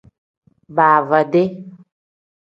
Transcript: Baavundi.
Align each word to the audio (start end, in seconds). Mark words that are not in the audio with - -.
Baavundi. 0.75 1.43